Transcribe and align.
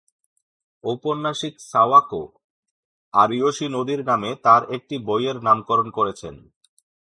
উপন্যাসিক 0.83 1.53
সাওয়াকো 1.71 2.21
আরিয়োশি 3.13 3.65
নদীর 3.67 4.01
নামে 4.05 4.29
তার 4.45 4.61
একটি 4.71 4.95
বইয়ের 5.07 5.37
নামকরণ 5.43 5.87
করেছেন। 5.89 6.35